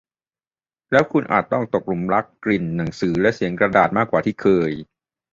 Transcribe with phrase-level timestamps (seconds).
[0.91, 4.71] แล้วคุณอาจต้องตกหลุมรักกลิ่นหนังสือและเสียงกระดาษมากกว่าที่เคย